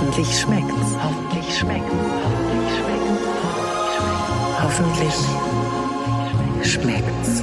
[0.00, 0.94] Hoffentlich schmeckt's.
[1.02, 1.92] Hoffentlich schmeckt's.
[4.62, 5.24] Hoffentlich schmeckt's.
[6.62, 7.42] Hoffentlich schmeckt's.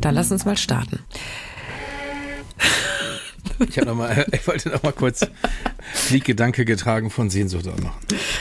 [0.00, 1.00] Dann lass uns mal starten.
[3.68, 5.26] Ich, noch mal, ich wollte noch mal kurz
[5.92, 7.96] Flieggedanke getragen von Sehnsucht auch noch.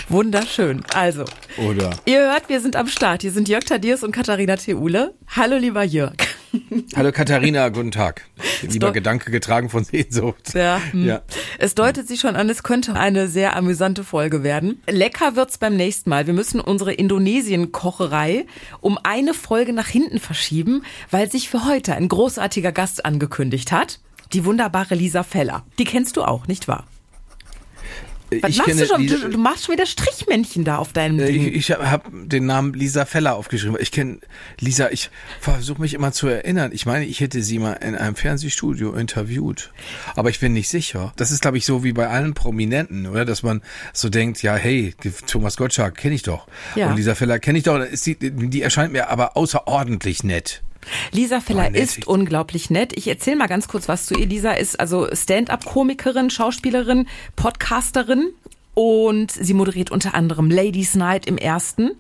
[0.08, 0.84] Wunderschön.
[0.94, 1.26] Also,
[1.58, 1.90] Oder?
[2.05, 3.24] ihr hört, wir sind am Start.
[3.24, 5.16] Hier sind Jörg Thaddeus und Katharina Theule.
[5.30, 6.14] Hallo, lieber Jörg.
[6.96, 8.24] Hallo Katharina, guten Tag.
[8.68, 10.53] Lieber Gedanke getragen von Sehnsucht.
[10.53, 11.05] Ja, hm.
[11.05, 11.21] Ja.
[11.59, 14.81] Es deutet sich schon an, es könnte eine sehr amüsante Folge werden.
[14.88, 16.27] Lecker wird's beim nächsten Mal.
[16.27, 18.45] Wir müssen unsere Indonesien-Kocherei
[18.81, 23.99] um eine Folge nach hinten verschieben, weil sich für heute ein großartiger Gast angekündigt hat.
[24.34, 25.63] Die wunderbare Lisa Feller.
[25.77, 26.85] Die kennst du auch, nicht wahr?
[28.42, 29.02] Was ich machst du schon?
[29.02, 31.48] Lisa, Du, machst schon wieder Strichmännchen da auf deinem äh, Ding.
[31.48, 33.78] ich, ich habe hab den Namen Lisa Feller aufgeschrieben.
[33.80, 34.20] Ich kenne
[34.60, 36.72] Lisa, ich versuche mich immer zu erinnern.
[36.74, 39.72] Ich meine, ich hätte sie mal in einem Fernsehstudio interviewt.
[40.16, 41.14] Aber ich bin nicht sicher.
[41.16, 43.26] Das ist, glaube ich, so wie bei allen Prominenten, oder?
[43.26, 43.62] Dass man
[43.94, 44.94] so denkt, ja, hey,
[45.27, 46.48] Thomas Gottschalk kenne ich doch.
[46.76, 46.90] Ja.
[46.90, 47.79] Und Lisa Feller kenne ich doch.
[48.05, 50.62] Die, die erscheint mir aber außerordentlich nett.
[51.12, 51.81] Lisa Feller nett.
[51.81, 52.93] ist unglaublich nett.
[52.95, 54.26] Ich erzähle mal ganz kurz was zu ihr.
[54.26, 58.29] Lisa ist also Stand-up-Komikerin, Schauspielerin, Podcasterin
[58.73, 61.91] und sie moderiert unter anderem Ladies Night im ersten.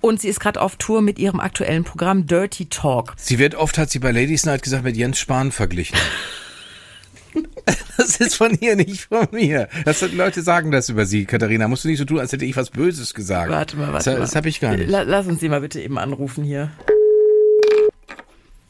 [0.00, 3.14] Und sie ist gerade auf Tour mit ihrem aktuellen Programm Dirty Talk.
[3.16, 5.98] Sie wird oft, hat sie bei Ladies Night gesagt, mit Jens Spahn verglichen.
[7.98, 9.68] Das ist von ihr, nicht von mir.
[9.84, 11.68] Das sind, Leute sagen das über sie, Katharina.
[11.68, 13.50] Musst du nicht so tun, als hätte ich was Böses gesagt.
[13.50, 14.20] Warte mal, warte das, mal.
[14.20, 14.88] Das habe ich gar nicht.
[14.88, 16.70] La lass uns sie mal bitte eben anrufen hier.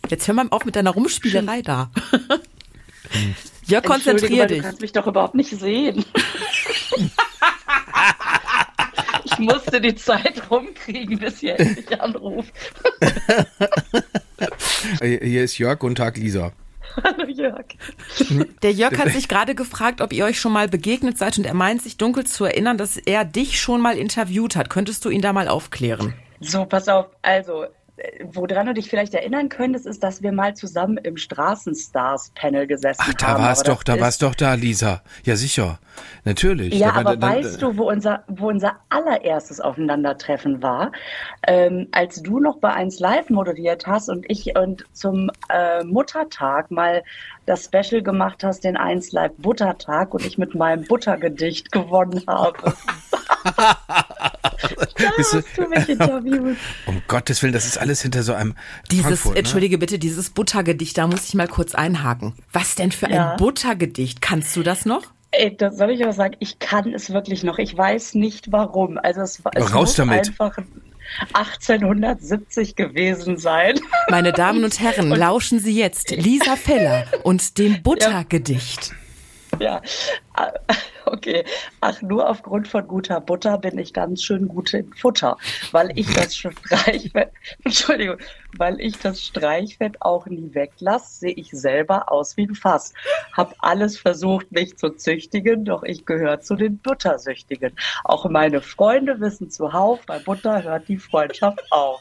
[0.09, 1.91] Jetzt hör mal auf mit deiner Rumspielerei da.
[3.67, 4.59] Jörg, konzentrier dich.
[4.59, 6.05] Du kannst mich doch überhaupt nicht sehen.
[9.25, 12.53] ich musste die Zeit rumkriegen, bis ihr endlich anruft.
[15.01, 16.53] Hier ist Jörg, guten Tag, Lisa.
[17.05, 17.67] Hallo Jörg.
[18.63, 21.55] Der Jörg hat sich gerade gefragt, ob ihr euch schon mal begegnet seid und er
[21.55, 24.71] meint sich dunkel zu erinnern, dass er dich schon mal interviewt hat.
[24.71, 26.15] Könntest du ihn da mal aufklären?
[26.41, 27.07] So, pass auf.
[27.23, 27.67] Also,
[28.33, 33.15] woran du dich vielleicht erinnern könntest, ist, dass wir mal zusammen im Straßenstars-Panel gesessen Ach,
[33.15, 33.43] da haben.
[33.45, 35.03] war's aber doch, da war's ist- doch da, Lisa.
[35.25, 35.79] Ja, sicher.
[36.25, 36.75] Natürlich.
[36.75, 40.93] Ja, war aber dann- weißt du, wo unser, wo unser allererstes Aufeinandertreffen war?
[41.47, 46.71] Ähm, als du noch bei 1 Live moderiert hast und ich und zum äh, Muttertag
[46.71, 47.03] mal
[47.47, 52.75] das Special gemacht hast, den 1 Live Buttertag und ich mit meinem Buttergedicht gewonnen habe.
[54.97, 56.57] da hast du mich interviewt.
[56.87, 58.55] Um Gottes Willen, das ist alles hinter so einem
[58.91, 59.39] Dieses, Frankfurt, ne?
[59.41, 62.35] entschuldige bitte, dieses Buttergedicht, da muss ich mal kurz einhaken.
[62.53, 63.33] Was denn für Ja.
[63.33, 64.21] ein Buttergedicht?
[64.21, 65.03] Kannst du das noch?
[65.31, 67.59] Ey, das soll ich aber sagen, ich kann es wirklich noch.
[67.59, 68.99] Ich weiß nicht warum.
[69.03, 70.27] Also es, war- es Raus muss damit.
[70.29, 70.57] einfach
[71.35, 73.75] 1870 gewesen sein.
[74.11, 78.89] Meine Damen und Herren, lauschen Sie jetzt Lisa Feller und dem Buttergedicht.
[78.89, 78.95] Ja,
[80.35, 80.53] ah,
[81.07, 81.45] okay.
[81.81, 85.37] Ach, nur aufgrund von guter Butter bin ich ganz schön gut im Futter,
[85.73, 87.33] weil ich das Streichfett,
[87.65, 88.19] Entschuldigung,
[88.57, 92.93] weil ich das Streichfett auch nie weglasse, sehe ich selber aus wie ein Fass.
[93.33, 97.77] Hab alles versucht, mich zu züchtigen, doch ich gehöre zu den Buttersüchtigen.
[98.05, 102.01] Auch meine Freunde wissen zuhauf, bei Butter hört die Freundschaft auf.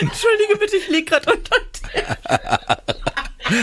[0.00, 1.56] Entschuldige bitte, ich lieg gerade unter
[1.94, 2.78] dir.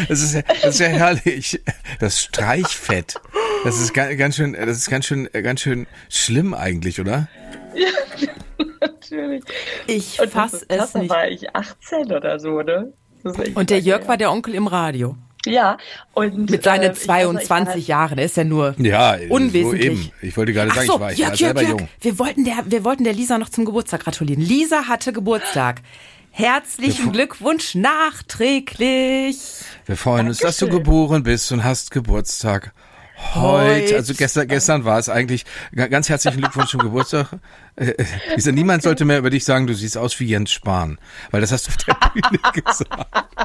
[0.10, 1.62] Das ist, ja, das ist ja herrlich.
[2.00, 3.16] Das Streichfett.
[3.64, 7.28] Das ist ga- ganz schön, das ist ganz schön, ganz schön schlimm eigentlich, oder?
[8.82, 9.44] Natürlich.
[9.88, 11.10] Ich Und fass das ist es nicht.
[11.10, 12.92] war ich 18 oder so, ne?
[13.56, 14.08] Und der Jörg her.
[14.10, 15.16] war der Onkel im Radio.
[15.52, 15.78] Ja,
[16.14, 18.18] und Mit seinen äh, ich- also ich war 22 Jahren.
[18.18, 19.64] Er ist ja nur Ja, unwesentlich.
[19.64, 20.12] so eben.
[20.22, 21.90] Ich wollte gerade Ach sagen, so, ich war, ich Jörg, war Jörg, selber Jörg, jung.
[22.02, 24.42] Wir wollten, der, wir wollten der Lisa noch zum Geburtstag gratulieren.
[24.42, 25.82] Lisa hatte Geburtstag.
[26.32, 29.38] Herzlichen Glückwunsch nachträglich.
[29.86, 30.84] Wir freuen uns, dass du Dankeschön.
[30.84, 32.74] geboren bist und hast Geburtstag.
[33.34, 33.42] Heute,
[33.84, 33.96] Heute.
[33.96, 35.46] also gestern, gestern war es eigentlich.
[35.76, 37.30] Ga- Ganz herzlichen Glückwunsch zum Geburtstag.
[38.36, 40.98] Lisa, niemand sollte mehr über dich sagen, du siehst aus wie Jens Spahn,
[41.32, 43.38] weil das hast du auf der Bühne gesagt.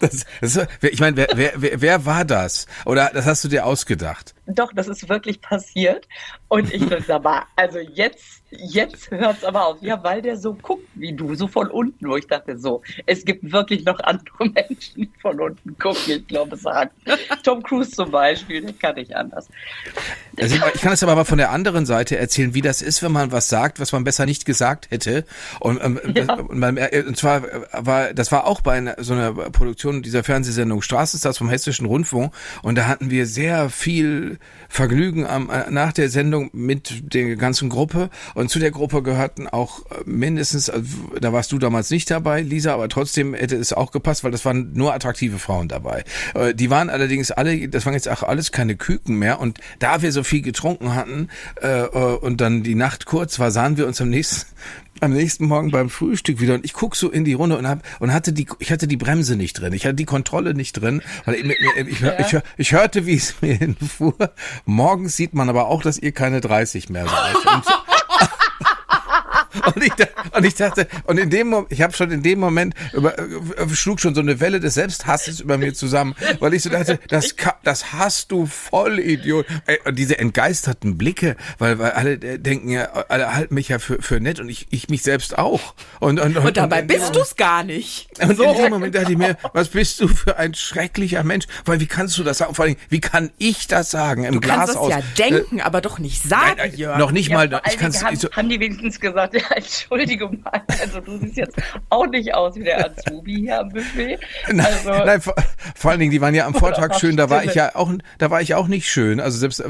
[0.00, 2.66] Das, das, ich meine, wer, wer, wer, war das?
[2.86, 4.34] Oder das hast du dir ausgedacht?
[4.46, 6.08] Doch, das ist wirklich passiert.
[6.48, 9.76] Und ich dachte, aber, also jetzt, jetzt hört's aber auf.
[9.82, 13.24] Ja, weil der so guckt wie du, so von unten, wo ich dachte, so, es
[13.24, 16.00] gibt wirklich noch andere Menschen, die von unten gucken.
[16.06, 16.92] Ich glaube, es sagt
[17.44, 19.48] Tom Cruise zum Beispiel, der kann nicht anders.
[20.38, 23.02] Also ich, ich kann es aber mal von der anderen Seite erzählen, wie das ist,
[23.02, 25.24] wenn man was sagt, was man besser nicht gesagt hätte.
[25.58, 26.34] Und, ähm, Ja.
[26.34, 27.42] und, man, äh, und zwar
[27.72, 32.32] war das war auch bei einer, so einer Produktion dieser Fernsehsendung Straßenstars vom Hessischen Rundfunk
[32.62, 37.68] und da hatten wir sehr viel Vergnügen am, äh, nach der Sendung mit der ganzen
[37.68, 38.10] Gruppe.
[38.34, 40.70] Und zu der Gruppe gehörten auch äh, mindestens,
[41.20, 44.44] da warst du damals nicht dabei, Lisa, aber trotzdem hätte es auch gepasst, weil das
[44.44, 46.04] waren nur attraktive Frauen dabei.
[46.54, 49.40] Die waren allerdings alle, das waren jetzt auch alles keine Küken mehr.
[49.40, 51.28] Und da wir so viel getrunken hatten
[51.60, 54.46] äh und dann die Nacht kurz war, sahen wir uns am nächsten
[55.02, 57.82] am nächsten Morgen beim Frühstück wieder und ich guck so in die Runde und hab
[58.00, 61.02] und hatte die ich hatte die Bremse nicht drin, ich hatte die Kontrolle nicht drin,
[61.24, 62.18] weil ich, ich, ich, ja.
[62.18, 64.14] ich, ich hörte, wie es mir hinfuhr.
[64.64, 67.36] Morgens sieht man aber auch, dass ihr keine 30 mehr seid.
[67.54, 67.64] Und,
[69.66, 69.92] und ich,
[70.36, 73.68] und ich dachte, und in dem Moment, ich habe schon in dem Moment über, äh,
[73.72, 77.34] schlug schon so eine Welle des Selbsthasses über mir zusammen, weil ich so dachte, das,
[77.62, 79.46] das hast du voll, Idiot.
[79.84, 84.20] Und diese entgeisterten Blicke, weil, weil alle denken ja, alle halten mich ja für, für
[84.20, 85.74] nett und ich, ich mich selbst auch.
[86.00, 88.08] Und, und, und, und dabei und bist du es gar nicht.
[88.20, 88.44] Und so.
[88.44, 91.46] in dem Moment dachte ich mir, was bist du für ein schrecklicher Mensch?
[91.64, 92.54] Weil wie kannst du das sagen?
[92.54, 94.24] Vor allem, wie kann ich das sagen?
[94.24, 96.98] Im du Glas kannst es ja denken, äh, aber doch nicht sagen, nein, Jörg.
[96.98, 97.60] Noch nicht ja, mal.
[97.68, 100.44] Ich kann's, haben, so, haben die wenigstens gesagt, ja, Entschuldigung,
[100.80, 101.56] also du siehst jetzt
[101.88, 104.18] auch nicht aus wie der Azubi hier am Buffet.
[104.60, 105.34] Also, nein, nein vor,
[105.74, 108.30] vor, allen Dingen, die waren ja am Vortag schön, da war ich ja auch, da
[108.30, 109.20] war ich auch nicht schön.
[109.20, 109.62] Also selbst,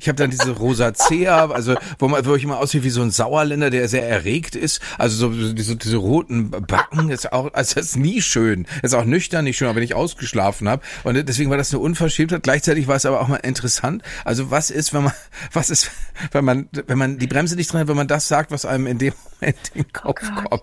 [0.00, 3.10] ich habe dann diese Rosacea, also wo, man, wo ich immer aussehe wie so ein
[3.10, 4.80] Sauerländer, der sehr erregt ist.
[4.98, 8.66] Also so diese, diese roten Backen ist auch, also das ist nie schön.
[8.82, 10.82] Das ist auch nüchtern nicht schön, aber wenn ich ausgeschlafen habe.
[11.04, 12.42] Und deswegen war das eine Unverschämtheit.
[12.42, 14.02] Gleichzeitig war es aber auch mal interessant.
[14.24, 15.12] Also was ist, wenn man,
[15.52, 15.90] was ist,
[16.32, 18.86] wenn man, wenn man die Bremse nicht drin hat, wenn man das sagt, was einem
[18.86, 20.62] in dem in den Kopf oh kommt.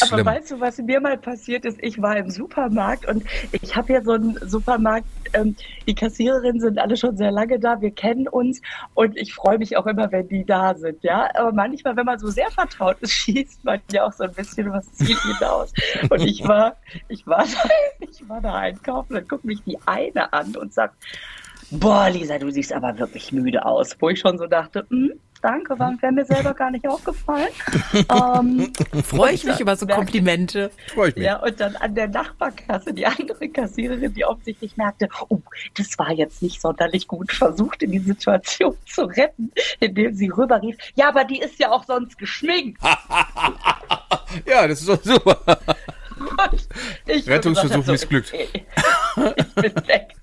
[0.00, 0.26] Aber schlimm.
[0.26, 1.78] weißt du, was mir mal passiert ist?
[1.82, 5.56] Ich war im Supermarkt und ich habe ja so einen Supermarkt, ähm,
[5.86, 8.60] die Kassiererinnen sind alle schon sehr lange da, wir kennen uns
[8.94, 11.28] und ich freue mich auch immer, wenn die da sind, ja.
[11.34, 14.70] Aber manchmal, wenn man so sehr vertraut ist, schießt man ja auch so ein bisschen
[14.70, 15.72] was Ziel hinaus.
[16.10, 16.76] Und ich war,
[17.08, 17.68] ich war, da,
[18.00, 20.96] ich war da einkaufen, dann guckt mich die eine an und sagt,
[21.78, 23.96] boah, Lisa, du siehst aber wirklich müde aus.
[24.00, 25.12] Wo ich schon so dachte, hm,
[25.44, 27.48] danke, wäre mir selber gar nicht aufgefallen.
[27.94, 28.72] ähm,
[29.02, 30.70] Freue ich mich über so Komplimente.
[30.92, 31.24] Freue ich mich.
[31.24, 35.40] Ja, und dann an der Nachbarkasse, die andere Kassiererin, die offensichtlich merkte, oh,
[35.76, 40.76] das war jetzt nicht sonderlich gut versucht, in die Situation zu retten, indem sie rüberrief,
[40.94, 42.82] ja, aber die ist ja auch sonst geschminkt.
[44.46, 45.38] ja, das ist doch super.
[47.06, 48.32] Rettungsversuch missglückt.
[48.32, 48.48] Okay.
[49.36, 50.14] ich bin weg.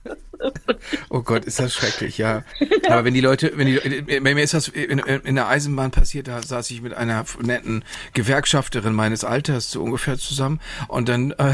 [1.10, 2.44] Oh Gott, ist das schrecklich, ja.
[2.88, 6.28] Aber wenn die Leute, wenn die, bei mir ist das in, in der Eisenbahn passiert,
[6.28, 7.84] da saß ich mit einer netten
[8.14, 11.54] Gewerkschafterin meines Alters so ungefähr zusammen und dann äh,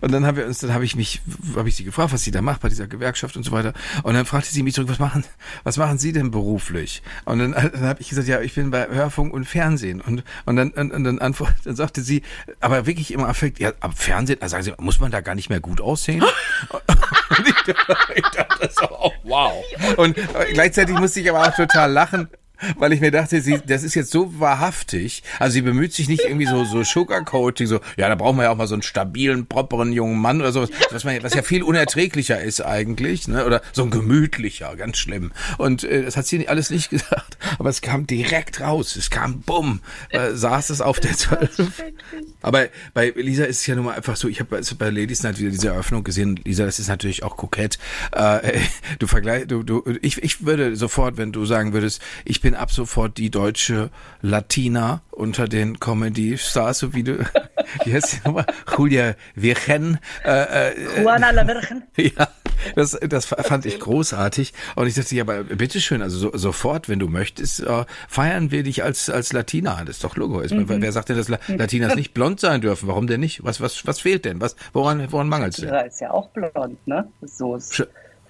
[0.00, 1.20] und dann haben wir uns, dann habe ich mich,
[1.56, 3.72] habe ich sie gefragt, was sie da macht bei dieser Gewerkschaft und so weiter.
[4.02, 5.24] Und dann fragte sie mich zurück, was machen,
[5.64, 7.02] was machen Sie denn beruflich?
[7.24, 10.00] Und dann, dann habe ich gesagt, ja, ich bin bei Hörfunk und Fernsehen.
[10.00, 12.22] Und und dann und, und dann antwort, dann sagte sie,
[12.60, 15.50] aber wirklich im Affekt, ja, am Fernsehen, also sagen Sie, muss man da gar nicht
[15.50, 16.22] mehr gut aussehen?
[16.68, 17.74] und ich,
[18.16, 19.64] ich dachte so, oh, wow.
[19.96, 20.16] Und
[20.52, 22.28] gleichzeitig musste ich aber auch total lachen
[22.76, 25.22] weil ich mir dachte, sie, das ist jetzt so wahrhaftig.
[25.38, 28.50] Also sie bemüht sich nicht irgendwie so, so Sugarcoating, so, ja, da brauchen wir ja
[28.50, 31.62] auch mal so einen stabilen, properen jungen Mann oder sowas, was, man, was ja viel
[31.62, 33.44] unerträglicher ist eigentlich, ne?
[33.44, 35.32] oder so ein gemütlicher, ganz schlimm.
[35.58, 39.40] Und äh, das hat sie alles nicht gesagt, aber es kam direkt raus, es kam
[39.40, 39.80] bumm,
[40.10, 41.72] äh, saß es auf der 12.
[42.42, 45.38] Aber bei Lisa ist es ja nun mal einfach so, ich habe bei Ladies Night
[45.38, 47.78] wieder diese Eröffnung gesehen, Lisa, das ist natürlich auch kokett.
[48.12, 48.58] Äh,
[48.98, 52.60] du vergleich, du, du, ich, ich würde sofort, wenn du sagen würdest, ich bin bin
[52.60, 53.88] ab sofort die deutsche
[54.20, 57.18] Latina unter den Comedy-Stars, so wie du,
[57.84, 58.44] wie heißt sie nochmal?
[58.76, 59.98] Julia Virgen.
[60.24, 61.84] Äh, äh, Juana la Virgen.
[61.96, 62.28] Ja,
[62.76, 64.52] das, das fand ich großartig.
[64.76, 68.62] Und ich dachte, ja, aber bitteschön, also so, sofort, wenn du möchtest, äh, feiern wir
[68.62, 69.82] dich als, als Latina.
[69.84, 70.40] Das ist doch Logo.
[70.40, 70.66] Mhm.
[70.68, 72.86] Wer sagt denn, dass Latinas nicht blond sein dürfen?
[72.86, 73.44] Warum denn nicht?
[73.44, 74.40] Was, was, was fehlt denn?
[74.40, 75.70] Was, woran, woran mangelt es denn?
[75.70, 77.08] Ja, ist ja auch blond, ne?
[77.22, 77.74] So ist.
[77.74, 77.82] Sch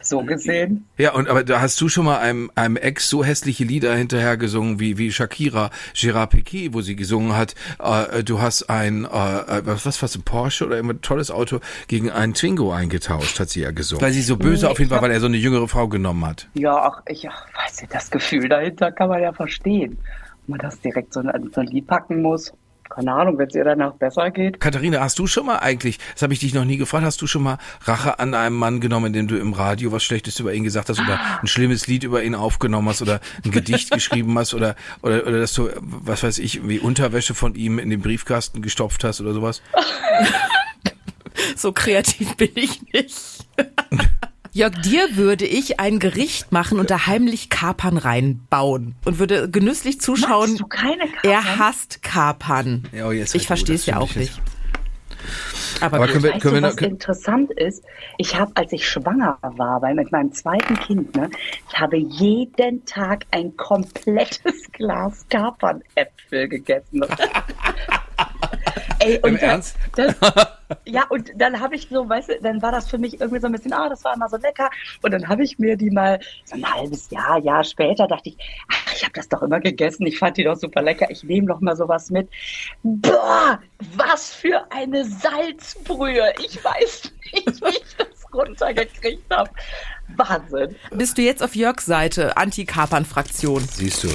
[0.04, 0.86] so gesehen.
[0.98, 4.36] Ja, und aber da hast du schon mal einem, einem Ex so hässliche Lieder hinterher
[4.36, 9.08] gesungen wie, wie Shakira, Gérard Piquet, wo sie gesungen hat, äh, du hast ein, äh,
[9.08, 13.62] was, was was, ein Porsche oder ein tolles Auto gegen einen Twingo eingetauscht, hat sie
[13.62, 14.02] ja gesungen.
[14.02, 16.26] Weil sie so böse nee, auf jeden Fall, weil er so eine jüngere Frau genommen
[16.26, 16.48] hat.
[16.54, 19.98] Ja, ach, ich ach, weiß nicht, das Gefühl dahinter kann man ja verstehen.
[20.46, 22.52] Wenn man das direkt so in so ein Lied packen muss
[22.94, 24.60] keine Ahnung, wenn es ihr danach besser geht.
[24.60, 27.26] Katharina, hast du schon mal eigentlich, das habe ich dich noch nie gefragt, hast du
[27.26, 30.64] schon mal Rache an einem Mann genommen, indem du im Radio was Schlechtes über ihn
[30.64, 34.54] gesagt hast oder ein schlimmes Lied über ihn aufgenommen hast oder ein Gedicht geschrieben hast
[34.54, 38.62] oder, oder, oder dass du, was weiß ich, wie Unterwäsche von ihm in den Briefkasten
[38.62, 39.62] gestopft hast oder sowas?
[41.56, 43.46] so kreativ bin ich nicht.
[44.54, 49.98] Jörg, dir würde ich ein Gericht machen und da heimlich Kapern reinbauen und würde genüsslich
[49.98, 50.50] zuschauen.
[50.50, 51.30] Magst du keine Kapern?
[51.30, 52.86] Er hasst Kapern.
[52.92, 54.42] Ja, oh, ich verstehe es ja auch nicht.
[55.80, 57.82] Aber, Aber können wir, weißt können du, wir, was können, interessant ist?
[58.18, 61.30] Ich habe, als ich schwanger war, weil mit meinem zweiten Kind, ne,
[61.70, 67.02] ich habe jeden Tag ein komplettes Glas Kapernäpfel gegessen.
[68.98, 69.76] Ey, Im und Ernst?
[69.96, 70.14] Das,
[70.84, 73.46] ja, und dann habe ich so, weißt du, dann war das für mich irgendwie so
[73.46, 74.70] ein bisschen, ah, das war immer so lecker.
[75.02, 78.38] Und dann habe ich mir die mal so ein halbes Jahr, Jahr später, dachte ich,
[78.68, 81.48] ach, ich habe das doch immer gegessen, ich fand die doch super lecker, ich nehme
[81.48, 82.28] doch mal sowas mit.
[82.82, 83.60] Boah,
[83.96, 86.32] was für eine Salzbrühe.
[86.38, 89.50] Ich weiß nicht, wie ich das runtergekriegt habe.
[90.16, 90.76] Wahnsinn.
[90.90, 93.62] Bist du jetzt auf Jörgs Seite, Anti-Kapern-Fraktion?
[93.70, 94.08] siehst du.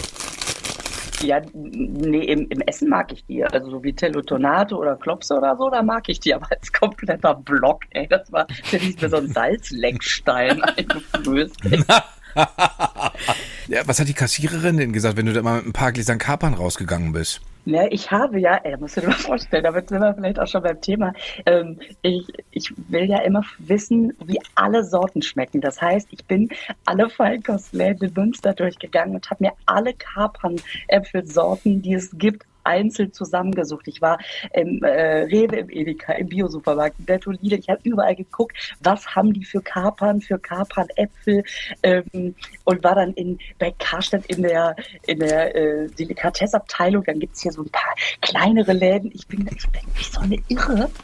[1.21, 3.43] Ja, nee, im, im Essen mag ich die.
[3.43, 6.33] Also so wie Teletonate oder Klopse oder so, da mag ich die.
[6.33, 11.55] Aber als kompletter Block, ey, das war, der hieß mir so ein Salzleckstein eingeflößt.
[13.67, 16.19] Ja, was hat die Kassiererin denn gesagt, wenn du da mal mit ein paar Gläsern
[16.19, 17.41] Kapern rausgegangen bist?
[17.65, 20.47] Ne, ich habe ja, ey, musst du dir mal vorstellen, damit sind wir vielleicht auch
[20.47, 21.11] schon beim Thema.
[21.45, 25.59] Ähm, ich, ich will ja immer wissen, wie alle Sorten schmecken.
[25.59, 26.47] Das heißt, ich bin
[26.85, 33.87] alle Feinkostläden in Münster durchgegangen und habe mir alle Kapernäpfelsorten, die es gibt, einzeln zusammengesucht.
[33.87, 34.19] Ich war
[34.53, 37.59] im äh, Rewe, im Edeka, im Biosupermarkt, im Netto Lidl.
[37.59, 41.43] Ich habe überall geguckt, was haben die für Kapern, für Kapernäpfel
[41.83, 44.75] ähm, und war dann in bei Karstadt in der
[45.07, 47.03] in der äh, Delikatessabteilung.
[47.05, 49.11] Dann gibt's hier so ein paar kleinere Läden.
[49.13, 50.89] Ich bin, ich bin wie so eine Irre.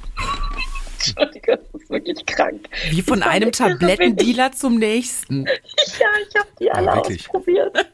[1.06, 2.70] Entschuldige, das ist wirklich krank.
[2.90, 5.46] Wie von einem Tablettendealer zum nächsten.
[5.48, 7.22] Ich, ja, ich habe die alle wirklich?
[7.22, 7.86] ausprobiert.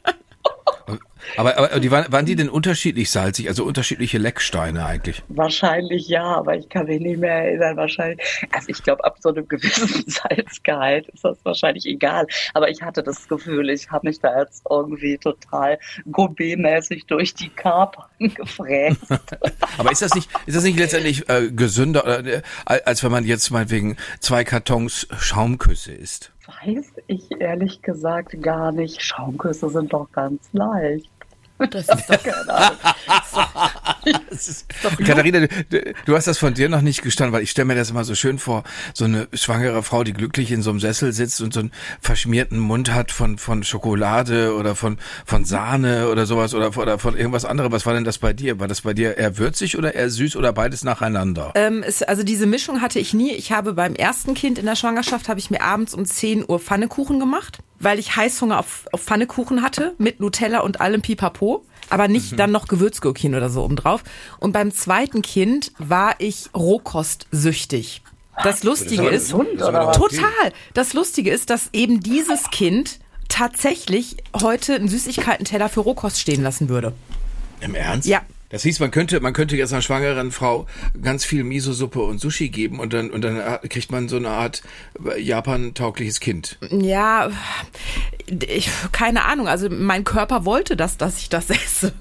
[1.36, 5.22] Aber, aber die waren, waren die denn unterschiedlich salzig, also unterschiedliche Lecksteine eigentlich?
[5.28, 7.76] Wahrscheinlich ja, aber ich kann mich nicht mehr erinnern.
[7.76, 8.20] Wahrscheinlich.
[8.52, 12.26] Also ich glaube, ab so einem gewissen Salzgehalt ist das wahrscheinlich egal.
[12.54, 15.78] Aber ich hatte das Gefühl, ich habe mich da jetzt irgendwie total
[16.10, 19.06] gourmetmäßig durch die Kapern gefräst.
[19.78, 23.50] Aber ist das nicht, ist das nicht letztendlich äh, gesünder, äh, als wenn man jetzt
[23.50, 26.32] meinetwegen zwei Kartons Schaumküsse isst?
[26.50, 29.02] Weiß ich ehrlich gesagt gar nicht.
[29.02, 31.10] Schaumküsse sind doch ganz leicht.
[31.58, 32.78] Das ist doch Keine Ahnung.
[35.04, 37.90] Katharina, du, du hast das von dir noch nicht gestanden, weil ich stelle mir das
[37.90, 38.64] immer so schön vor,
[38.94, 42.58] so eine schwangere Frau, die glücklich in so einem Sessel sitzt und so einen verschmierten
[42.58, 47.44] Mund hat von, von Schokolade oder von, von Sahne oder sowas oder, oder von irgendwas
[47.44, 47.72] anderem.
[47.72, 48.60] Was war denn das bei dir?
[48.60, 51.52] War das bei dir eher würzig oder eher süß oder beides nacheinander?
[51.54, 53.32] Ähm, es, also diese Mischung hatte ich nie.
[53.32, 56.58] Ich habe beim ersten Kind in der Schwangerschaft habe ich mir abends um 10 Uhr
[56.58, 61.64] Pfannekuchen gemacht, weil ich Heißhunger auf, auf Pfannekuchen hatte mit Nutella und allem Pipapo.
[61.90, 64.02] Aber nicht dann noch Gewürzgurkchen oder so obendrauf.
[64.38, 68.02] Und beim zweiten Kind war ich Rohkostsüchtig.
[68.42, 70.52] Das Lustige aber ist, gesund, total.
[70.72, 76.68] Das Lustige ist, dass eben dieses Kind tatsächlich heute einen Süßigkeitenteller für Rohkost stehen lassen
[76.68, 76.92] würde.
[77.60, 78.08] Im Ernst?
[78.08, 78.22] Ja.
[78.50, 80.66] Das hieß, man könnte, man könnte jetzt einer schwangeren Frau
[81.00, 84.62] ganz viel Miso-Suppe und Sushi geben und dann, und dann kriegt man so eine Art
[85.04, 86.58] äh, Japan-taugliches Kind.
[86.70, 87.30] Ja,
[88.28, 89.48] ich, keine Ahnung.
[89.48, 91.92] Also mein Körper wollte das, dass ich das esse.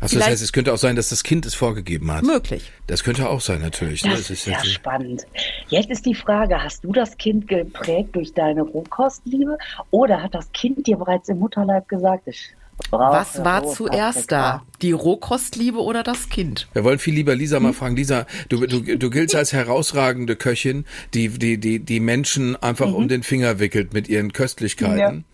[0.00, 2.24] Also das heißt, es könnte auch sein, dass das Kind es vorgegeben hat.
[2.24, 2.72] Möglich.
[2.88, 4.02] Das könnte auch sein, natürlich.
[4.04, 4.10] ne?
[4.10, 5.22] Das Das ist jetzt- spannend.
[5.68, 9.56] Jetzt ist die Frage, hast du das Kind geprägt durch deine Rohkostliebe
[9.92, 12.54] oder hat das Kind dir bereits im Mutterleib gesagt, ich
[12.92, 14.62] Was war zuerst da?
[14.82, 16.68] Die Rohkostliebe oder das Kind?
[16.74, 17.96] Wir wollen viel lieber Lisa mal fragen.
[17.96, 20.84] Lisa, du, du, du giltst als herausragende Köchin,
[21.14, 22.94] die, die, die, die Menschen einfach Mhm.
[22.94, 25.24] um den Finger wickelt mit ihren Köstlichkeiten.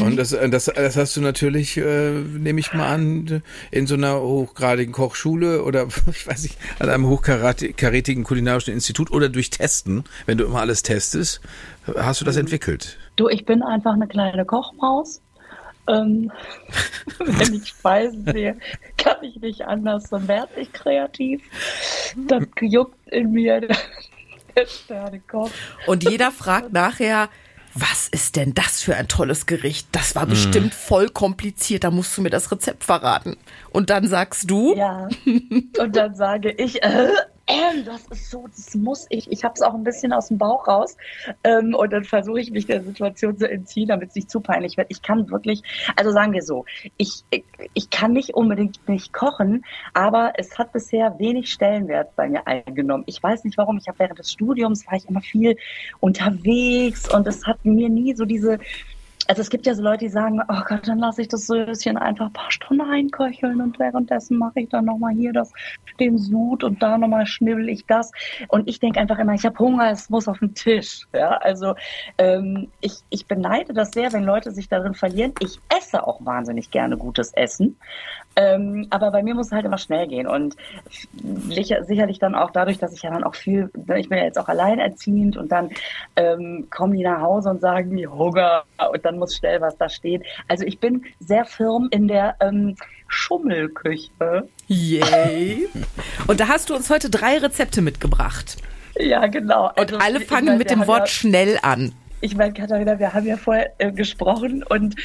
[0.00, 4.20] Und das, das, das hast du natürlich, äh, nehme ich mal an, in so einer
[4.20, 10.38] hochgradigen Kochschule oder ich weiß nicht, an einem hochkarätigen kulinarischen Institut oder durch Testen, wenn
[10.38, 11.40] du immer alles testest,
[11.96, 12.26] hast du Mhm.
[12.26, 12.96] das entwickelt.
[13.16, 15.20] Du, ich bin einfach eine kleine Kochmaus.
[15.88, 16.32] Ähm,
[17.18, 18.56] wenn ich Speisen sehe,
[18.96, 21.42] kann ich nicht anders, dann werde ich kreativ.
[22.16, 23.76] Dann juckt in mir der,
[24.54, 25.50] der Sternekoch.
[25.86, 27.28] Und jeder fragt nachher,
[27.78, 29.88] was ist denn das für ein tolles Gericht?
[29.92, 33.36] Das war bestimmt voll kompliziert, da musst du mir das Rezept verraten.
[33.70, 35.08] Und dann sagst du, Ja.
[35.26, 37.08] Und dann sage ich, äh,
[37.46, 39.30] äh, das ist so, das muss ich.
[39.30, 40.96] Ich habe es auch ein bisschen aus dem Bauch raus.
[41.44, 44.76] Ähm, und dann versuche ich mich der Situation zu entziehen, damit es nicht zu peinlich
[44.76, 44.88] wird.
[44.90, 45.62] Ich kann wirklich,
[45.94, 46.64] also sagen wir so,
[46.96, 52.28] ich, ich, ich kann nicht unbedingt nicht kochen, aber es hat bisher wenig Stellenwert bei
[52.28, 53.04] mir eingenommen.
[53.06, 53.78] Ich weiß nicht warum.
[53.78, 55.56] Ich habe während des Studiums war ich immer viel
[56.00, 58.58] unterwegs und es hat mir nie so diese
[59.28, 61.96] also es gibt ja so Leute, die sagen, oh Gott, dann lasse ich das Söschen
[61.96, 65.52] einfach ein paar Stunden einköcheln und währenddessen mache ich dann nochmal hier das,
[65.98, 68.12] den Sud und da nochmal schnibbel ich das.
[68.48, 71.06] Und ich denke einfach immer, ich habe Hunger, es muss auf den Tisch.
[71.12, 71.74] Ja, also
[72.18, 75.34] ähm, ich, ich beneide das sehr, wenn Leute sich darin verlieren.
[75.40, 77.76] Ich esse auch wahnsinnig gerne gutes Essen.
[78.36, 80.56] Ähm, aber bei mir muss es halt immer schnell gehen und
[81.48, 84.38] sicher, sicherlich dann auch dadurch, dass ich ja dann auch viel, ich bin ja jetzt
[84.38, 85.70] auch alleinerziehend und dann
[86.16, 89.88] ähm, kommen die nach Hause und sagen die Hunger und dann muss schnell was da
[89.88, 90.22] stehen.
[90.48, 92.76] Also ich bin sehr firm in der ähm,
[93.08, 94.48] Schummelküche.
[94.66, 95.68] Yay!
[96.26, 98.56] Und da hast du uns heute drei Rezepte mitgebracht.
[98.98, 99.68] Ja, genau.
[99.68, 101.92] Und also, alle fangen meine, mit dem Wort ja, schnell an.
[102.20, 104.96] Ich meine, Katharina, wir haben ja vorher äh, gesprochen und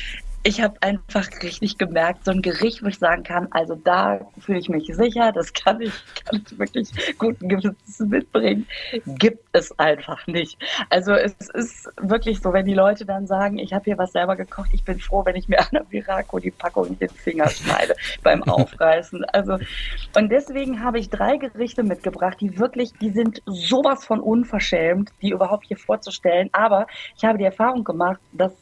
[0.43, 4.59] ich habe einfach richtig gemerkt, so ein Gericht, wo ich sagen kann, also da fühle
[4.59, 5.93] ich mich sicher, das kann ich,
[6.25, 8.65] kann ich wirklich guten Gewissens mitbringen,
[9.05, 10.57] gibt es einfach nicht.
[10.89, 14.35] Also es ist wirklich so, wenn die Leute dann sagen, ich habe hier was selber
[14.35, 17.47] gekocht, ich bin froh, wenn ich mir an der Viraco die Packung in den Finger
[17.49, 19.23] schneide beim Aufreißen.
[19.25, 19.59] Also
[20.15, 25.29] und deswegen habe ich drei Gerichte mitgebracht, die wirklich, die sind sowas von unverschämt, die
[25.29, 26.49] überhaupt hier vorzustellen.
[26.51, 28.53] Aber ich habe die Erfahrung gemacht, dass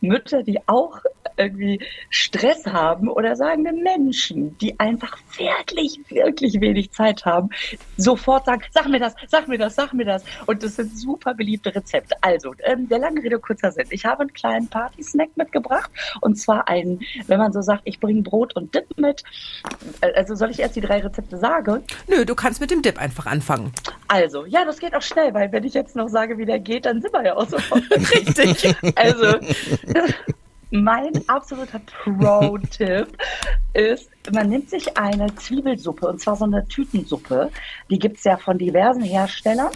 [0.00, 1.00] Mütter, die auch
[1.38, 1.80] irgendwie
[2.10, 7.50] Stress haben oder sagen wir Menschen, die einfach wirklich, wirklich wenig Zeit haben,
[7.96, 10.24] sofort sagen, sag mir das, sag mir das, sag mir das.
[10.46, 12.16] Und das sind super beliebte Rezepte.
[12.20, 13.86] Also, ähm, der lange Rede, kurzer Sinn.
[13.90, 15.90] Ich habe einen kleinen Party-Snack mitgebracht
[16.20, 19.22] und zwar einen, wenn man so sagt, ich bringe Brot und Dip mit.
[20.00, 21.82] Also soll ich erst die drei Rezepte sagen?
[22.06, 23.72] Nö, du kannst mit dem Dip einfach anfangen.
[24.08, 26.86] Also, ja, das geht auch schnell, weil wenn ich jetzt noch sage, wie der geht,
[26.86, 28.74] dann sind wir ja auch sofort richtig.
[28.94, 29.38] Also,
[30.70, 33.08] mein absoluter Pro-Tipp
[33.72, 37.50] ist, man nimmt sich eine Zwiebelsuppe und zwar so eine Tütensuppe.
[37.90, 39.72] Die gibt es ja von diversen Herstellern.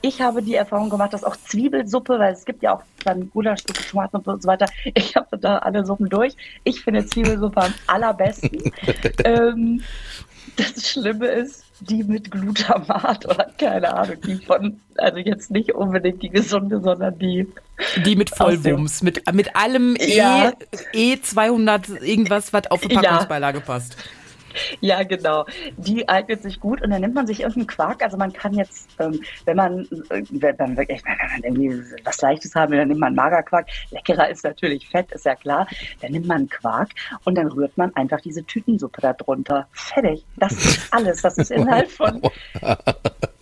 [0.00, 3.84] Ich habe die Erfahrung gemacht, dass auch Zwiebelsuppe, weil es gibt ja auch dann Gulaschsuppe,
[3.90, 4.66] Tomatensuppe und so weiter.
[4.94, 6.34] Ich habe da alle Suppen durch.
[6.64, 8.72] Ich finde Zwiebelsuppe am allerbesten.
[9.24, 9.82] ähm,
[10.58, 16.22] das Schlimme ist, die mit Glutamat oder keine Ahnung, die von, also jetzt nicht unbedingt
[16.22, 17.46] die gesunde, sondern die.
[18.04, 20.52] Die mit Vollwumms, mit, mit allem ja.
[20.92, 23.64] E, E200 irgendwas, was auf Verpackungsbeilage ja.
[23.64, 23.96] passt.
[24.80, 25.46] Ja, genau.
[25.76, 28.02] Die eignet sich gut und dann nimmt man sich irgendeinen Quark.
[28.02, 32.20] Also man kann jetzt, ähm, wenn man, äh, wenn man wirklich, wenn man irgendwie was
[32.20, 33.66] Leichtes haben will, dann nimmt man Magerquark.
[33.90, 35.66] Leckerer ist natürlich Fett, ist ja klar.
[36.00, 36.90] Dann nimmt man Quark
[37.24, 39.66] und dann rührt man einfach diese Tütensuppe da drunter.
[39.72, 40.24] Fertig.
[40.36, 41.22] Das ist alles.
[41.22, 42.22] Das ist Inhalt von.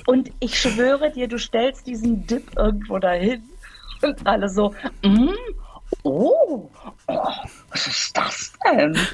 [0.06, 3.42] Und ich schwöre dir, du stellst diesen Dip irgendwo dahin
[4.02, 5.30] und alle so, mm,
[6.04, 6.71] oh,
[7.08, 7.28] oh,
[7.71, 8.97] was ist das denn?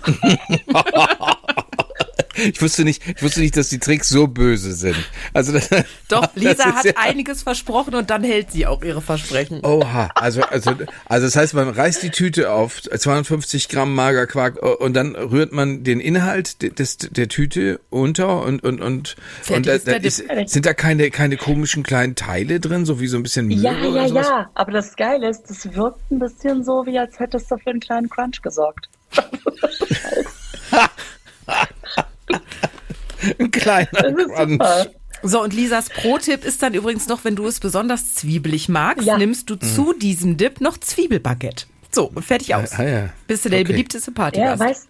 [2.37, 4.97] Ich wusste nicht, ich wusste nicht, dass die Tricks so böse sind.
[5.33, 5.68] Also das,
[6.09, 9.61] Doch, Lisa hat ja einiges versprochen und dann hält sie auch ihre Versprechen.
[9.64, 10.73] Oha, also also
[11.07, 15.85] also das heißt, man reißt die Tüte auf 250 Gramm Magerquark und dann rührt man
[15.85, 19.16] den Inhalt des der Tüte unter und und und,
[19.49, 23.16] und da, da ist, sind da keine keine komischen kleinen Teile drin, so wie so
[23.16, 24.29] ein bisschen Mühe Ja, ja, sowas?
[24.29, 24.51] ja.
[24.55, 27.81] Aber das Geile ist, das wirkt ein bisschen so, wie als hättest du für einen
[27.81, 28.88] kleinen Crunch gesorgt.
[33.38, 34.88] Ein kleiner Crunch.
[35.22, 39.16] So, und Lisas Pro-Tipp ist dann übrigens noch, wenn du es besonders zwiebelig magst, ja.
[39.16, 39.61] nimmst du mhm.
[39.61, 41.66] zu diesem Dip noch Zwiebelbaguette.
[41.92, 42.72] So, fertig aus.
[42.72, 43.08] Ah, ja.
[43.28, 43.68] Bist du der okay.
[43.68, 44.40] beliebteste Party?
[44.40, 44.88] Ja, weißt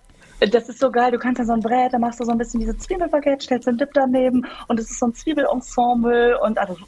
[0.51, 1.13] das ist so geil.
[1.13, 3.67] Du kannst da so ein Brett, da machst du so ein bisschen diese Zwiebelbaguette, stellst
[3.67, 6.79] den Dip daneben und es ist so ein Zwiebelensemble und alles.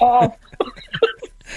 [0.00, 0.28] oh.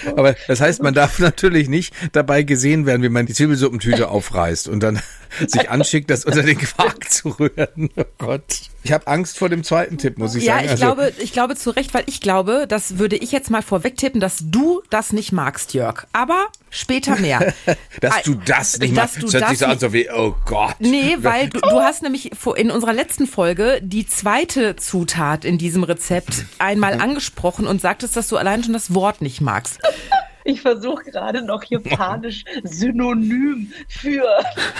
[0.16, 4.68] Aber das heißt, man darf natürlich nicht dabei gesehen werden, wie man die Zwiebelsuppentüte aufreißt
[4.68, 5.00] und dann
[5.46, 7.90] sich anschickt, das unter den Quark zu rühren.
[7.96, 8.60] Oh Gott.
[8.82, 10.66] Ich habe Angst vor dem zweiten Tipp, muss ich ja, sagen.
[10.66, 13.50] Ja, ich also, glaube, ich glaube zu Recht, weil ich glaube, das würde ich jetzt
[13.50, 16.06] mal vorweg tippen, dass du das nicht magst, Jörg.
[16.12, 17.52] Aber später mehr.
[18.00, 19.22] dass du das nicht dass magst.
[19.22, 20.76] Du das hört sich so an, so wie, oh Gott.
[20.78, 25.82] Nee, weil du, du hast nämlich in unserer letzten Folge die zweite Zutat in diesem
[25.82, 29.80] Rezept einmal angesprochen und sagtest, dass du allein schon das Wort nicht magst.
[30.48, 34.24] Ich versuche gerade noch japanisch Synonym für.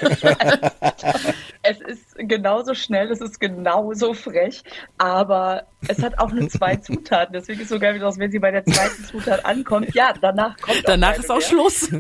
[1.63, 4.63] es ist genauso schnell, es ist genauso frech,
[4.97, 7.33] aber es hat auch nur zwei Zutaten.
[7.33, 9.93] Deswegen ist es so geil, wenn sie bei der zweiten Zutat ankommt.
[9.93, 11.49] Ja, danach kommt Danach ist auch mehr.
[11.49, 11.91] Schluss.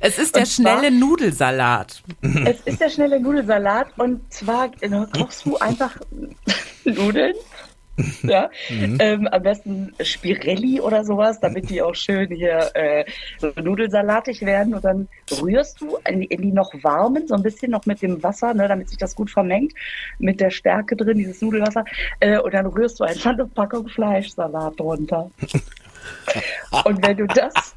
[0.00, 2.04] Es ist der schnelle Nudelsalat.
[2.44, 4.70] Es ist der schnelle Nudelsalat und zwar
[5.12, 5.96] kochst du einfach
[6.84, 7.34] Nudeln
[8.22, 8.98] ja, mhm.
[9.00, 13.04] ähm, am besten Spirelli oder sowas, damit die auch schön hier äh,
[13.38, 14.74] so nudelsalatig werden.
[14.74, 15.08] Und dann
[15.42, 18.54] rührst du in die, in die, noch warmen, so ein bisschen noch mit dem Wasser,
[18.54, 19.72] ne, damit sich das gut vermengt,
[20.18, 21.84] mit der Stärke drin, dieses Nudelwasser.
[22.20, 25.30] Äh, und dann rührst du eine Packung Fleischsalat drunter.
[26.84, 27.74] und wenn du das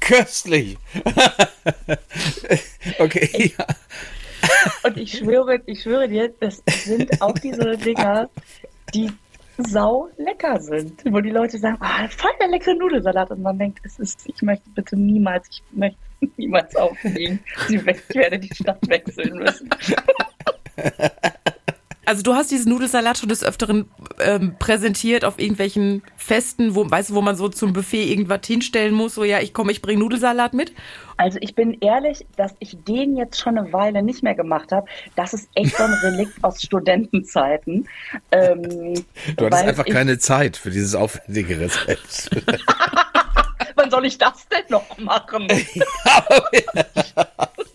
[0.00, 0.76] Köstlich.
[2.98, 3.30] okay.
[3.32, 3.66] Ich, ja.
[4.82, 8.28] Und ich schwöre, ich schwöre dir, das sind auch diese Dinger,
[8.94, 9.10] die
[9.58, 13.30] sau lecker sind, wo die Leute sagen, oh, voll der leckere Nudelsalat.
[13.30, 15.98] Und man denkt, es ist, ich möchte bitte niemals, ich möchte
[16.36, 19.70] niemals weg, ich werde die Stadt wechseln müssen.
[22.10, 27.10] Also du hast diesen Nudelsalat schon des Öfteren ähm, präsentiert auf irgendwelchen Festen, wo, weißt
[27.10, 30.00] du, wo man so zum Buffet irgendwas hinstellen muss, so ja, ich komme, ich bringe
[30.00, 30.72] Nudelsalat mit.
[31.18, 34.88] Also ich bin ehrlich, dass ich den jetzt schon eine Weile nicht mehr gemacht habe.
[35.14, 37.86] Das ist echt so ein Relikt aus Studentenzeiten.
[38.32, 39.04] Ähm,
[39.36, 42.28] Du hattest einfach ich, keine Zeit für dieses aufwendige Rezept.
[43.76, 45.46] Wann soll ich das denn noch machen?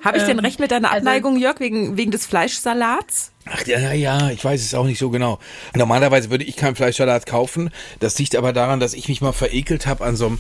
[0.06, 3.32] Habe ich denn recht mit deiner also- Abneigung, Jörg, wegen, wegen des Fleischsalats?
[3.46, 5.40] Ach ja, ja, ja, ich weiß es auch nicht so genau.
[5.76, 7.72] Normalerweise würde ich keinen Fleischsalat kaufen.
[8.00, 10.40] Das liegt aber daran, dass ich mich mal verekelt habe an so einem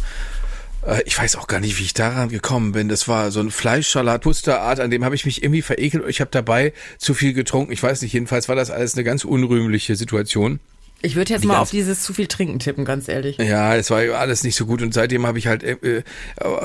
[0.86, 2.90] äh, ich weiß auch gar nicht, wie ich daran gekommen bin.
[2.90, 6.04] Das war so ein Fleischsalat Pusterart, an dem habe ich mich irgendwie verekelt.
[6.08, 7.72] Ich habe dabei zu viel getrunken.
[7.72, 10.60] Ich weiß nicht, jedenfalls war das alles eine ganz unrühmliche Situation.
[11.02, 13.38] Ich würde jetzt Wie mal auf dieses zu viel trinken tippen, ganz ehrlich.
[13.38, 16.04] Ja, es war alles nicht so gut und seitdem habe ich halt äh, äh,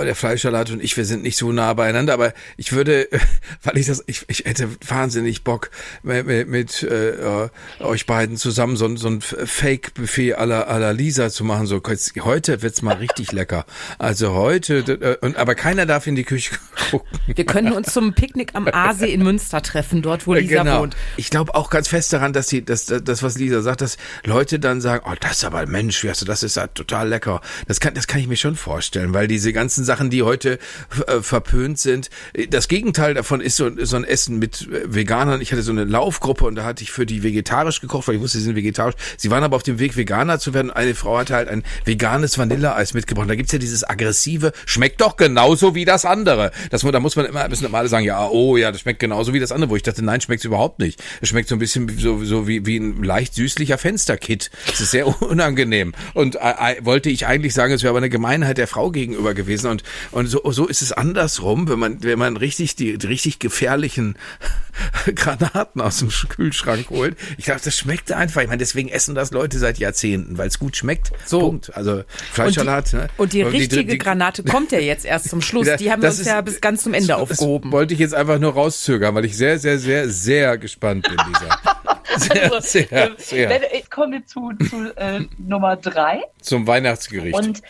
[0.04, 3.18] der Fleischsalat und ich, wir sind nicht so nah beieinander, aber ich würde, äh,
[3.64, 5.70] weil ich das, ich, ich hätte wahnsinnig Bock
[6.02, 7.10] mit, mit, mit äh,
[7.44, 7.48] äh,
[7.80, 11.66] euch beiden zusammen so, ein- so ein Fake-Buffet à la, à la Lisa zu machen.
[11.66, 11.82] So
[12.20, 13.66] heute wird's mal richtig lecker.
[13.98, 16.54] Also heute, äh, und aber keiner darf in die Küche
[16.90, 17.08] gucken.
[17.26, 20.80] Wir könnten uns zum Picknick am Aasee in Münster treffen, dort wo Lisa genau.
[20.80, 20.96] wohnt.
[21.16, 24.59] Ich glaube auch ganz fest daran, dass die, dass das, was Lisa sagt, dass Leute
[24.59, 27.40] dann sagen, oh, das ist aber Mensch, wie hast du das ist ja total lecker.
[27.66, 30.59] Das kann, das kann ich mir schon vorstellen, weil diese ganzen Sachen, die heute
[31.06, 35.40] äh, verpönt sind, äh, das Gegenteil davon ist so, so ein Essen mit äh, Veganern.
[35.40, 38.20] Ich hatte so eine Laufgruppe und da hatte ich für die vegetarisch gekocht, weil ich
[38.20, 38.94] wusste, sie sind vegetarisch.
[39.16, 40.70] Sie waren aber auf dem Weg, Veganer zu werden.
[40.70, 43.28] Eine Frau hatte halt ein veganes Vanilleeis mitgebracht.
[43.28, 46.50] Da gibt's ja dieses aggressive, schmeckt doch genauso wie das andere.
[46.70, 49.33] Das, da muss man immer, müssen immer alle sagen, ja, oh ja, das schmeckt genauso
[49.33, 49.70] wie das andere.
[49.70, 51.02] Wo ich dachte, nein, schmeckt's überhaupt nicht.
[51.20, 53.78] Es schmeckt so ein bisschen so, so wie, wie ein leicht süßlicher
[54.11, 54.51] Fensterkit.
[54.73, 55.92] Es ist sehr unangenehm.
[56.14, 59.35] Und äh, äh, wollte ich eigentlich sagen, es wäre aber eine Gemeinheit der Frau gegenüber
[59.35, 59.70] gewesen.
[59.70, 63.38] Und, und so, so ist es andersrum, wenn man, wenn man richtig die, die richtig
[63.38, 64.16] gefährlichen
[65.14, 67.16] Granaten aus dem Kühlschrank holt.
[67.38, 68.40] Ich glaube, das schmeckt einfach.
[68.42, 71.11] Ich meine, deswegen essen das Leute seit Jahrzehnten, weil es gut schmeckt.
[71.27, 71.40] So.
[71.40, 71.75] Punkt.
[71.77, 72.92] Also Fleischsalat.
[72.92, 73.09] ne?
[73.16, 75.68] Und die Und richtige die- Granate kommt ja jetzt erst zum Schluss.
[75.79, 77.70] Die haben wir das uns ja ist- bis ganz zum Ende das aufgehoben.
[77.73, 81.59] wollte ich jetzt einfach nur rauszögern, weil ich sehr, sehr, sehr, sehr gespannt bin, Lisa.
[82.16, 83.49] Sehr, Also, sehr, äh, sehr.
[83.49, 86.23] wenn- Ich komme zu, zu äh, Nummer drei.
[86.40, 87.35] Zum Weihnachtsgericht.
[87.37, 87.62] Und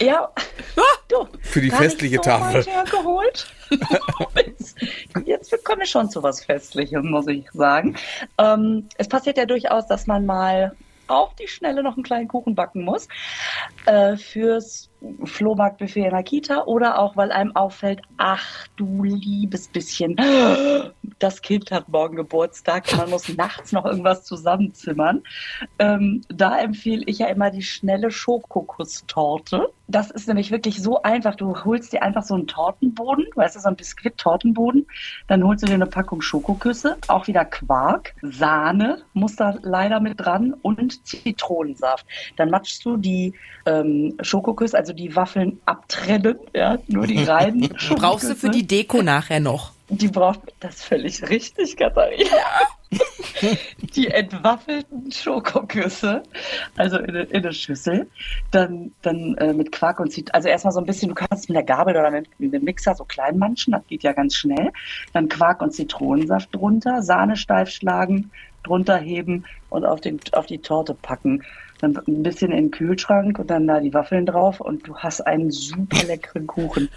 [0.00, 0.30] ja,
[1.08, 2.64] du, Für die festliche so Tafel.
[4.46, 4.76] jetzt,
[5.24, 7.96] jetzt komme ich schon zu was Festlichem, muss ich sagen.
[8.38, 10.74] Ähm, es passiert ja durchaus, dass man mal
[11.06, 13.08] auf die Schnelle noch einen kleinen Kuchen backen muss.
[13.86, 14.89] Äh, fürs
[15.24, 20.16] Flohmarktbuffet in der Kita oder auch, weil einem auffällt, ach du liebes bisschen,
[21.18, 25.22] das Kind hat morgen Geburtstag, man muss nachts noch irgendwas zusammenzimmern.
[25.78, 29.70] Ähm, da empfehle ich ja immer die schnelle Schokokusstorte.
[29.88, 31.34] Das ist nämlich wirklich so einfach.
[31.34, 34.86] Du holst dir einfach so einen Tortenboden, weißt du, so ein Biskuit-Tortenboden.
[35.26, 40.20] Dann holst du dir eine Packung Schokoküsse, auch wieder Quark, Sahne muss da leider mit
[40.20, 42.06] dran und Zitronensaft.
[42.36, 43.34] Dann matschst du die
[43.66, 47.68] ähm, Schokoküsse, also die Waffeln abtrennen, ja, nur die reinen.
[47.96, 49.72] Brauchst du für die Deko nachher noch?
[49.88, 52.30] Die braucht das ist völlig richtig, Katharina.
[53.94, 56.22] Die entwaffelten Schokoküsse,
[56.76, 58.08] also in eine, in eine Schüssel,
[58.50, 60.34] dann, dann äh, mit Quark und Zitronensaft.
[60.34, 62.64] Also erstmal so ein bisschen, du kannst es mit der Gabel oder mit, mit dem
[62.64, 64.72] Mixer so klein manchen, das geht ja ganz schnell.
[65.12, 68.30] Dann Quark und Zitronensaft drunter, Sahne steif schlagen,
[68.62, 71.42] drunter heben und auf, den, auf die Torte packen.
[71.80, 75.22] Dann ein bisschen in den Kühlschrank und dann da die Waffeln drauf und du hast
[75.22, 76.88] einen super leckeren Kuchen.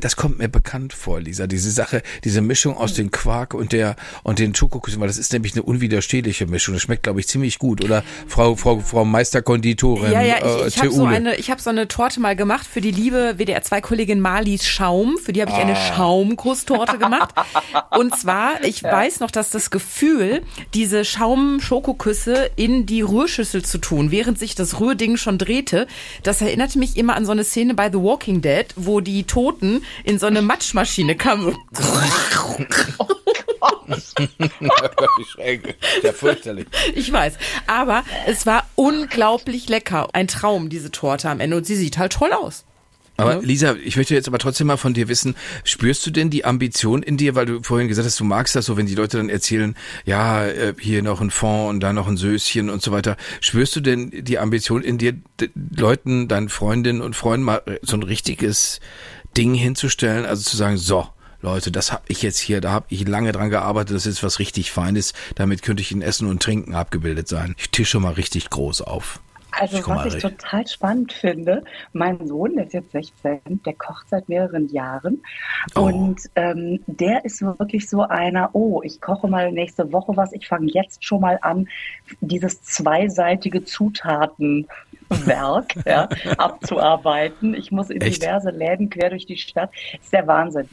[0.00, 1.46] Das kommt mir bekannt vor, Lisa.
[1.46, 5.32] Diese Sache, diese Mischung aus dem Quark und der und den Schokoküssen, weil das ist
[5.32, 6.74] nämlich eine unwiderstehliche Mischung.
[6.74, 7.84] Das schmeckt, glaube ich, ziemlich gut.
[7.84, 11.60] Oder Frau Frau Frau Meisterkonditorin Ja, ja, äh, ich, ich habe so eine, ich habe
[11.60, 15.18] so eine Torte mal gemacht für die liebe WDR2-Kollegin Marlies Schaum.
[15.18, 17.34] Für die habe ich eine Schaumkusstorte gemacht.
[17.90, 20.42] Und zwar, ich weiß noch, dass das Gefühl,
[20.74, 25.86] diese Schaum-Schokoküsse in die Rührschüssel zu tun, während sich das Rührding schon drehte,
[26.22, 29.59] das erinnerte mich immer an so eine Szene bei The Walking Dead, wo die Toten
[30.04, 31.16] in so eine Matschmaschine
[35.26, 35.76] schräg.
[36.02, 36.66] ja, fürchterlich.
[36.94, 37.34] Ich weiß.
[37.66, 40.08] Aber es war unglaublich lecker.
[40.12, 41.56] Ein Traum, diese Torte am Ende.
[41.56, 42.64] Und sie sieht halt toll aus.
[43.20, 46.44] Aber Lisa, ich möchte jetzt aber trotzdem mal von dir wissen, spürst du denn die
[46.44, 49.18] Ambition in dir, weil du vorhin gesagt hast, du magst das so, wenn die Leute
[49.18, 52.92] dann erzählen, ja, äh, hier noch ein Fond und da noch ein Söschen und so
[52.92, 53.18] weiter.
[53.40, 55.14] Spürst du denn die Ambition in dir,
[55.76, 58.80] Leuten, deinen Freundinnen und Freunden mal so ein richtiges
[59.36, 61.08] Ding hinzustellen, also zu sagen, so,
[61.42, 64.38] Leute, das habe ich jetzt hier, da habe ich lange dran gearbeitet, das ist was
[64.38, 67.54] richtig Feines, damit könnte ich in Essen und Trinken abgebildet sein.
[67.58, 69.20] Ich tische mal richtig groß auf.
[69.52, 70.20] Also Ich was ich rein.
[70.38, 75.22] total spannend finde, mein Sohn, der ist jetzt 16, der kocht seit mehreren Jahren
[75.74, 75.82] Oh.
[75.82, 80.48] und ähm, der ist wirklich so einer, oh, ich koche mal nächste Woche was, ich
[80.48, 81.68] fange jetzt schon mal an,
[82.20, 84.66] dieses zweiseitige Zutatenwerk
[85.86, 86.08] ja,
[86.38, 87.54] abzuarbeiten.
[87.54, 88.22] Ich muss in Echt?
[88.22, 89.70] diverse Läden quer durch die Stadt.
[89.92, 90.68] Das ist der Wahnsinn.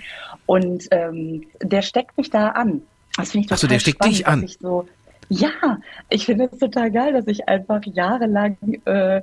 [0.46, 2.82] Und ähm, der steckt mich da an.
[3.18, 4.44] Das finde ich total der steckt spannend, dich dass an.
[4.44, 4.88] Ich so,
[5.30, 9.22] ja, ich finde es total geil, dass ich einfach jahrelang, äh,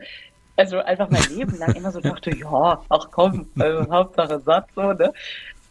[0.57, 4.93] also einfach mein Leben lang immer so dachte, ja, ach komm, äh, Hauptsache satt, so,
[4.93, 5.13] ne?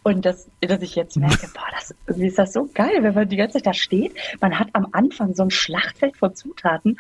[0.04, 3.30] Und das, dass ich jetzt merke, boah, das, irgendwie ist das so geil, wenn man
[3.30, 4.14] die ganze Zeit da steht.
[4.42, 7.00] Man hat am Anfang so ein Schlachtfeld von Zutaten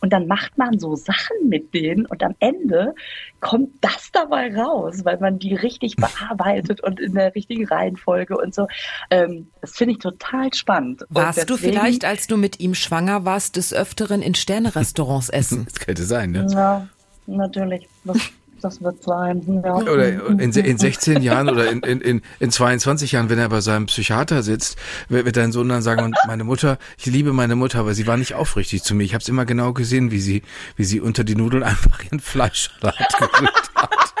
[0.00, 2.94] und dann macht man so Sachen mit denen und am Ende
[3.40, 8.54] kommt das dabei raus, weil man die richtig bearbeitet und in der richtigen Reihenfolge und
[8.54, 8.66] so.
[9.10, 11.04] Ähm, das finde ich total spannend.
[11.08, 15.64] Warst du deswegen- vielleicht, als du mit ihm schwanger warst, des Öfteren in Sternerestaurants essen?
[15.66, 16.46] Das könnte sein, ne?
[16.50, 16.88] Ja,
[17.26, 17.88] natürlich.
[18.04, 18.18] Das,
[18.60, 19.62] das wird sein.
[19.64, 19.74] Ja.
[19.74, 23.60] Oder in, in 16 Jahren oder in, in, in, in 22 Jahren, wenn er bei
[23.60, 27.80] seinem Psychiater sitzt, wird dein Sohn dann sagen, und meine Mutter, ich liebe meine Mutter,
[27.80, 29.04] aber sie war nicht aufrichtig zu mir.
[29.04, 30.42] Ich habe es immer genau gesehen, wie sie,
[30.76, 34.14] wie sie unter die Nudeln einfach ihren Fleischsalat gerührt hat.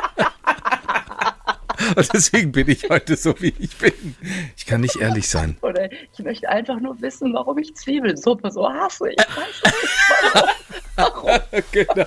[1.96, 4.14] Und deswegen bin ich heute so, wie ich bin.
[4.56, 5.56] Ich kann nicht ehrlich sein.
[5.62, 9.10] Oder ich möchte einfach nur wissen, warum ich Zwiebelsuppe so hasse.
[9.10, 10.46] Ich weiß nicht.
[11.72, 12.06] genau.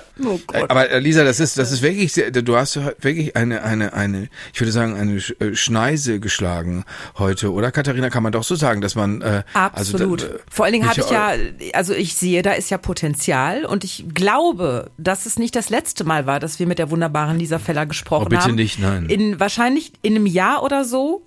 [0.68, 4.28] Aber äh, Lisa, das ist, das ist wirklich, sehr, du hast wirklich eine, eine, eine,
[4.52, 6.84] ich würde sagen, eine äh, Schneise geschlagen
[7.18, 8.10] heute, oder Katharina?
[8.10, 10.22] Kann man doch so sagen, dass man, äh, Absolut.
[10.22, 11.32] Also, äh, Vor allen Dingen habe ich ja,
[11.72, 16.04] also ich sehe, da ist ja Potenzial und ich glaube, dass es nicht das letzte
[16.04, 18.54] Mal war, dass wir mit der wunderbaren Lisa Feller gesprochen Oh, bitte haben.
[18.54, 19.06] nicht, nein.
[19.06, 21.22] In wahrscheinlich in einem Jahr oder so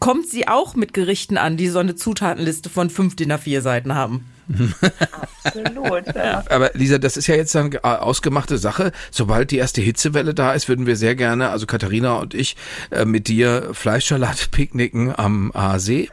[0.00, 3.94] kommt sie auch mit Gerichten an, die so eine Zutatenliste von fünf DIN A4 Seiten
[3.94, 4.26] haben.
[5.44, 6.14] Absolut.
[6.14, 6.44] Ja.
[6.50, 8.92] Aber Lisa, das ist ja jetzt dann äh, ausgemachte Sache.
[9.10, 12.56] Sobald die erste Hitzewelle da ist, würden wir sehr gerne, also Katharina und ich,
[12.90, 16.08] äh, mit dir Fleischsalat picknicken am Aasee.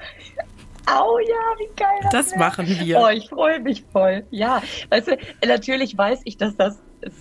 [0.85, 2.09] Au ja, wie geil.
[2.11, 2.39] Das wär.
[2.39, 2.99] machen wir.
[2.99, 4.25] Oh, ich freue mich voll.
[4.31, 5.17] Ja, weißt du,
[5.47, 6.77] natürlich weiß ich, dass das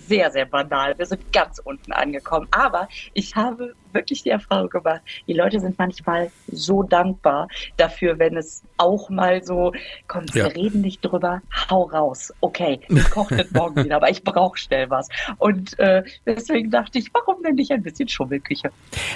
[0.07, 0.97] sehr, sehr banal.
[0.97, 2.47] Wir sind ganz unten angekommen.
[2.51, 8.37] Aber ich habe wirklich die Erfahrung gemacht, die Leute sind manchmal so dankbar dafür, wenn
[8.37, 9.71] es auch mal so,
[10.07, 10.45] komm, Ja.
[10.45, 12.33] wir reden nicht drüber, hau raus.
[12.41, 15.07] Okay, ich koche das morgen wieder, aber ich brauche schnell was.
[15.37, 18.71] Und äh, deswegen dachte ich, warum denn nicht ein bisschen Schummelküche?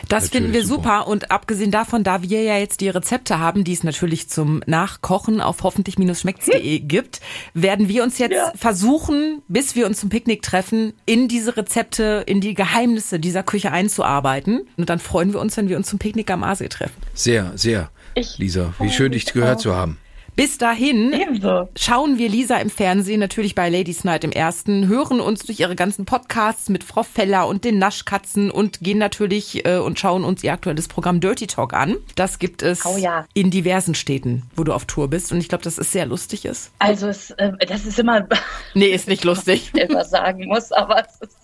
[0.10, 0.78] Das Natürlich finden wir super.
[1.00, 1.08] super.
[1.08, 5.42] Und abgesehen davon, da wir ja jetzt die Rezepte haben, die es natürlich zum Nachkochen
[5.42, 7.22] auf hoffentlich-schmeckt's.de gibt,
[7.54, 8.52] werden wir uns jetzt Ja.
[8.56, 13.72] versuchen, bis wir uns zum Picknick treffen, in diese Rezepte, in die Geheimnisse dieser Küche
[13.72, 14.67] einzuarbeiten.
[14.76, 17.02] Und dann freuen wir uns, wenn wir uns zum Picknick am Aasee treffen.
[17.14, 17.90] Sehr, sehr.
[18.16, 19.62] Ich Lisa, wie schön dich gehört drauf.
[19.64, 19.98] zu haben.
[20.36, 21.68] Bis dahin Ebenso.
[21.76, 25.76] schauen wir Lisa im Fernsehen, natürlich bei Ladies Night im ersten, hören uns durch ihre
[25.76, 30.44] ganzen Podcasts mit Frau Feller und den Naschkatzen und gehen natürlich äh, und schauen uns
[30.44, 31.96] ihr aktuelles Programm Dirty Talk an.
[32.14, 33.26] Das gibt es Oh ja.
[33.34, 36.46] in diversen Städten, wo du auf Tour bist und ich glaube, dass es sehr lustig
[36.46, 36.70] ist.
[36.78, 38.28] Also es, äh, das ist immer
[38.76, 39.72] Nee, ist nicht lustig.
[39.90, 41.36] immer sagen muss, aber es ist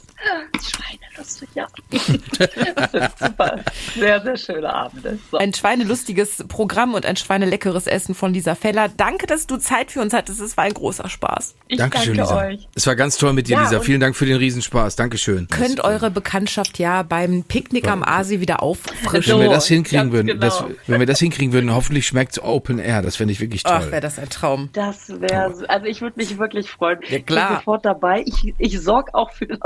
[0.62, 1.68] schweinelustig, ja.
[3.20, 3.60] Super,
[3.96, 5.20] sehr, sehr schöne Abende.
[5.32, 5.38] So.
[5.38, 8.90] Ein schweinelustiges Programm und ein schweineleckeres Essen von Lisa Feller.
[8.90, 10.40] Danke, dass du Zeit für uns hattest.
[10.40, 11.56] Es war ein großer Spaß.
[11.68, 12.46] Ich Dankeschön, danke Lisa.
[12.48, 12.68] euch.
[12.76, 13.80] Es war ganz toll mit dir, Ja, Lisa.
[13.80, 14.96] Vielen Dank für den Riesenspaß.
[14.96, 15.48] Dankeschön.
[15.50, 19.34] Könnt eure Bekanntschaft ja beim Picknick am Aasee wieder auffrischen.
[19.34, 20.40] Wenn wir das hinkriegen würden, genau.
[20.40, 23.02] das, wenn wir das hinkriegen würden, hoffentlich schmeckt's Open Air.
[23.02, 23.74] Das fände ich wirklich toll.
[23.76, 24.70] Ach, wäre das ein Traum.
[24.74, 27.00] Das wäre, also ich würde mich wirklich freuen.
[27.10, 27.44] Ja, klar.
[27.44, 28.24] Ich bin sofort dabei.
[28.26, 29.60] Ich, ich sorge auch für das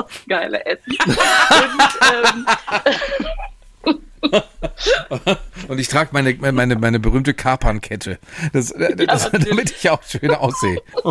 [0.48, 0.98] geile Essen.
[1.08, 2.48] Und,
[3.86, 3.94] ähm,
[5.68, 8.20] Und ich trage meine, meine, meine berühmte Kapernkette.
[8.54, 10.82] Das, das, damit ich auch schön aussehe.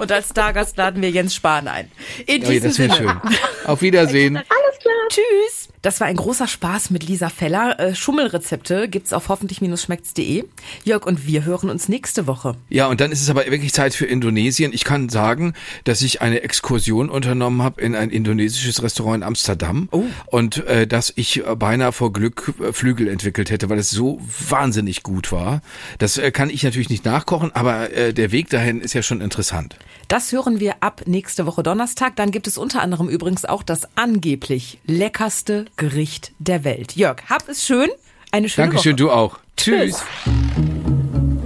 [0.00, 1.90] Und als Stargast laden wir Jens Spahn ein.
[2.26, 3.20] In Oh, ja, diesem das wäre Sinne.
[3.22, 3.36] schön.
[3.64, 4.36] Auf Wiedersehen.
[4.36, 4.94] alles klar.
[5.10, 5.59] Tschüss.
[5.82, 7.80] Das war ein großer Spaß mit Lisa Feller.
[7.80, 10.44] Äh, Schummelrezepte gibt's auf hoffentlich-schmeckt's.de.
[10.84, 12.54] Jörg und wir hören uns nächste Woche.
[12.68, 14.74] Ja, und dann ist es aber wirklich Zeit für Indonesien.
[14.74, 19.88] Ich kann sagen, dass ich eine Exkursion unternommen habe in ein indonesisches Restaurant in Amsterdam
[19.90, 20.04] Oh.
[20.26, 24.20] und äh, dass ich äh, beinahe vor Glück äh, Flügel entwickelt hätte, weil es so
[24.48, 25.62] wahnsinnig gut war.
[25.98, 29.22] Das äh, kann ich natürlich nicht nachkochen, aber äh, der Weg dahin ist ja schon
[29.22, 29.76] interessant.
[30.08, 32.16] Das hören wir ab nächste Woche Donnerstag.
[32.16, 36.96] Dann gibt es unter anderem übrigens auch das angeblich leckerste Gericht der Welt.
[36.96, 37.88] Jörg, hab es schön.
[38.30, 38.96] Eine schöne Dankeschön, Woche.
[38.96, 39.38] du auch.
[39.56, 40.02] Tschüss.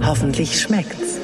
[0.01, 1.19] Hoffentlich schmeckt's.